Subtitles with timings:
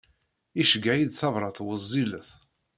[0.61, 2.29] Iceyyeɛ-iyi-d tabṛat wezzilet.